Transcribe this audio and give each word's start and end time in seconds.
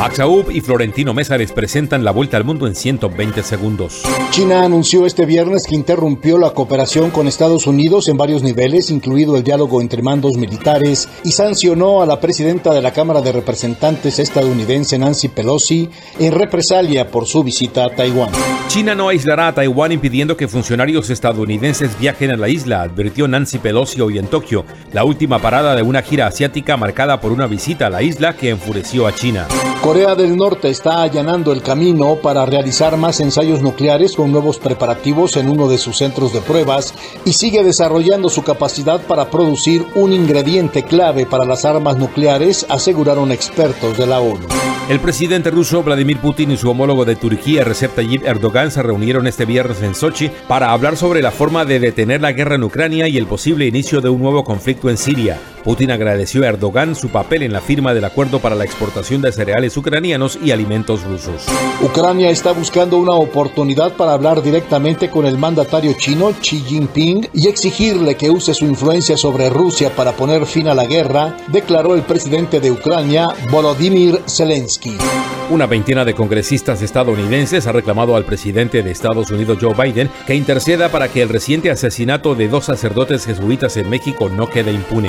Max 0.00 0.18
Aub 0.20 0.50
y 0.50 0.62
Florentino 0.62 1.12
Mesa 1.12 1.36
les 1.36 1.52
presentan 1.52 2.04
la 2.04 2.10
vuelta 2.10 2.38
al 2.38 2.44
mundo 2.44 2.66
en 2.66 2.74
120 2.74 3.42
segundos. 3.42 4.00
China 4.30 4.64
anunció 4.64 5.04
este 5.04 5.26
viernes 5.26 5.66
que 5.68 5.74
interrumpió 5.74 6.38
la 6.38 6.54
cooperación 6.54 7.10
con 7.10 7.28
Estados 7.28 7.66
Unidos 7.66 8.08
en 8.08 8.16
varios 8.16 8.42
niveles, 8.42 8.90
incluido 8.90 9.36
el 9.36 9.44
diálogo 9.44 9.82
entre 9.82 10.00
mandos 10.00 10.38
militares, 10.38 11.06
y 11.22 11.32
sancionó 11.32 12.00
a 12.00 12.06
la 12.06 12.18
presidenta 12.18 12.72
de 12.72 12.80
la 12.80 12.94
Cámara 12.94 13.20
de 13.20 13.32
Representantes 13.32 14.18
estadounidense 14.18 14.98
Nancy 14.98 15.28
Pelosi 15.28 15.90
en 16.18 16.32
represalia 16.32 17.10
por 17.10 17.26
su 17.26 17.44
visita 17.44 17.84
a 17.84 17.94
Taiwán. 17.94 18.30
China 18.68 18.94
no 18.94 19.10
aislará 19.10 19.48
a 19.48 19.54
Taiwán 19.54 19.92
impidiendo 19.92 20.34
que 20.34 20.48
funcionarios 20.48 21.10
estadounidenses 21.10 21.98
viajen 22.00 22.30
a 22.30 22.38
la 22.38 22.48
isla, 22.48 22.80
advirtió 22.80 23.28
Nancy 23.28 23.58
Pelosi 23.58 24.00
hoy 24.00 24.16
en 24.16 24.28
Tokio, 24.28 24.64
la 24.94 25.04
última 25.04 25.40
parada 25.40 25.76
de 25.76 25.82
una 25.82 26.00
gira 26.00 26.26
asiática 26.26 26.78
marcada 26.78 27.20
por 27.20 27.32
una 27.32 27.46
visita 27.46 27.88
a 27.88 27.90
la 27.90 28.02
isla 28.02 28.34
que 28.34 28.48
enfureció 28.48 29.06
a 29.06 29.14
China. 29.14 29.46
Corea 29.82 30.14
del 30.14 30.36
Norte 30.36 30.68
está 30.68 31.00
allanando 31.02 31.52
el 31.52 31.62
camino 31.62 32.16
para 32.16 32.44
realizar 32.44 32.98
más 32.98 33.18
ensayos 33.18 33.62
nucleares 33.62 34.14
con 34.14 34.30
nuevos 34.30 34.58
preparativos 34.58 35.38
en 35.38 35.48
uno 35.48 35.68
de 35.68 35.78
sus 35.78 35.96
centros 35.96 36.34
de 36.34 36.42
pruebas 36.42 36.92
y 37.24 37.32
sigue 37.32 37.64
desarrollando 37.64 38.28
su 38.28 38.42
capacidad 38.42 39.00
para 39.00 39.30
producir 39.30 39.86
un 39.94 40.12
ingrediente 40.12 40.82
clave 40.82 41.24
para 41.24 41.46
las 41.46 41.64
armas 41.64 41.96
nucleares, 41.96 42.66
aseguraron 42.68 43.32
expertos 43.32 43.96
de 43.96 44.06
la 44.06 44.20
ONU. 44.20 44.46
El 44.90 45.00
presidente 45.00 45.50
ruso 45.50 45.82
Vladimir 45.82 46.18
Putin 46.18 46.50
y 46.50 46.56
su 46.58 46.68
homólogo 46.68 47.06
de 47.06 47.16
Turquía 47.16 47.64
Recep 47.64 47.94
Tayyip 47.94 48.24
Erdogan 48.26 48.70
se 48.70 48.82
reunieron 48.82 49.26
este 49.26 49.46
viernes 49.46 49.80
en 49.82 49.94
Sochi 49.94 50.30
para 50.46 50.72
hablar 50.72 50.96
sobre 50.96 51.22
la 51.22 51.30
forma 51.30 51.64
de 51.64 51.80
detener 51.80 52.20
la 52.20 52.32
guerra 52.32 52.56
en 52.56 52.64
Ucrania 52.64 53.08
y 53.08 53.16
el 53.16 53.26
posible 53.26 53.66
inicio 53.66 54.02
de 54.02 54.10
un 54.10 54.20
nuevo 54.20 54.44
conflicto 54.44 54.90
en 54.90 54.98
Siria. 54.98 55.38
Putin 55.64 55.90
agradeció 55.90 56.42
a 56.42 56.48
Erdogan 56.48 56.94
su 56.94 57.08
papel 57.10 57.42
en 57.42 57.52
la 57.52 57.60
firma 57.60 57.94
del 57.94 58.04
acuerdo 58.04 58.40
para 58.40 58.54
la 58.54 58.64
exportación 58.64 59.22
de 59.22 59.32
cereales 59.32 59.76
ucranianos 59.76 60.38
y 60.42 60.50
alimentos 60.50 61.04
rusos. 61.04 61.46
Ucrania 61.82 62.30
está 62.30 62.52
buscando 62.52 62.98
una 62.98 63.12
oportunidad 63.12 63.92
para 63.92 64.12
hablar 64.12 64.42
directamente 64.42 65.10
con 65.10 65.26
el 65.26 65.38
mandatario 65.38 65.92
chino 65.94 66.32
Xi 66.40 66.60
Jinping 66.60 67.28
y 67.32 67.48
exigirle 67.48 68.16
que 68.16 68.30
use 68.30 68.54
su 68.54 68.64
influencia 68.64 69.16
sobre 69.16 69.50
Rusia 69.50 69.90
para 69.94 70.12
poner 70.12 70.46
fin 70.46 70.68
a 70.68 70.74
la 70.74 70.86
guerra, 70.86 71.36
declaró 71.48 71.94
el 71.94 72.02
presidente 72.02 72.60
de 72.60 72.70
Ucrania, 72.70 73.28
Volodymyr 73.50 74.20
Zelensky. 74.26 74.96
Una 75.50 75.66
veintena 75.66 76.04
de 76.04 76.14
congresistas 76.14 76.80
estadounidenses 76.80 77.66
ha 77.66 77.72
reclamado 77.72 78.14
al 78.14 78.24
presidente 78.24 78.82
de 78.84 78.92
Estados 78.92 79.30
Unidos 79.30 79.58
Joe 79.60 79.74
Biden 79.74 80.08
que 80.26 80.36
interceda 80.36 80.90
para 80.90 81.08
que 81.08 81.22
el 81.22 81.28
reciente 81.28 81.70
asesinato 81.70 82.36
de 82.36 82.48
dos 82.48 82.66
sacerdotes 82.66 83.26
jesuitas 83.26 83.76
en 83.76 83.90
México 83.90 84.28
no 84.28 84.48
quede 84.48 84.72
impune. 84.72 85.08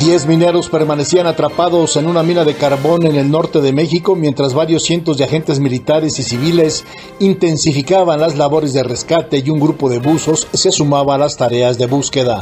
Diez 0.00 0.26
mineros 0.26 0.68
permanecían 0.68 1.26
atrapados 1.26 1.96
en 1.96 2.06
una 2.06 2.22
mina 2.22 2.44
de 2.44 2.54
carbón 2.54 3.06
en 3.06 3.14
el 3.14 3.30
norte 3.30 3.60
de 3.60 3.72
México 3.72 4.16
mientras 4.16 4.54
varios 4.54 4.82
cientos 4.82 5.16
de 5.16 5.24
agentes 5.24 5.60
militares 5.60 6.18
y 6.18 6.22
civiles 6.22 6.84
intensificaban 7.20 8.20
las 8.20 8.36
labores 8.36 8.72
de 8.72 8.82
rescate 8.82 9.42
y 9.44 9.50
un 9.50 9.60
grupo 9.60 9.88
de 9.88 9.98
buzos 9.98 10.48
se 10.52 10.72
sumaba 10.72 11.14
a 11.14 11.18
las 11.18 11.36
tareas 11.36 11.78
de 11.78 11.86
búsqueda. 11.86 12.40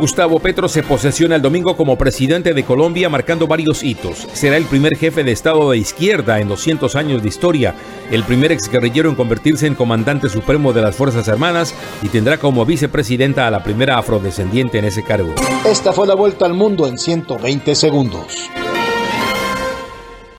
Gustavo 0.00 0.40
Petro 0.40 0.68
se 0.68 0.82
posesiona 0.82 1.36
el 1.36 1.42
domingo 1.42 1.76
como 1.76 1.96
presidente 1.96 2.52
de 2.52 2.64
Colombia 2.64 3.08
marcando 3.08 3.46
varios 3.46 3.84
hitos. 3.84 4.26
Será 4.32 4.56
el 4.56 4.64
primer 4.64 4.96
jefe 4.96 5.22
de 5.22 5.30
Estado 5.30 5.70
de 5.70 5.78
izquierda 5.78 6.40
en 6.40 6.48
200 6.48 6.96
años 6.96 7.22
de 7.22 7.28
historia, 7.28 7.74
el 8.10 8.24
primer 8.24 8.50
exguerrillero 8.50 9.08
en 9.08 9.14
convertirse 9.14 9.66
en 9.66 9.76
comandante 9.76 10.28
supremo 10.28 10.72
de 10.72 10.82
las 10.82 10.96
Fuerzas 10.96 11.28
Armadas 11.28 11.74
y 12.02 12.08
tendrá 12.08 12.38
como 12.38 12.66
vicepresidenta 12.66 13.46
a 13.46 13.50
la 13.50 13.62
primera 13.62 13.96
afrodescendiente 13.96 14.78
en 14.78 14.86
ese 14.86 15.04
cargo. 15.04 15.32
Esta 15.64 15.92
fue 15.92 16.08
la 16.08 16.14
vuelta 16.14 16.44
al 16.44 16.54
mundo 16.54 16.83
en 16.86 16.98
120 16.98 17.74
segundos. 17.74 18.50